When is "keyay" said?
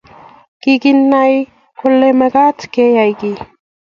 2.73-3.11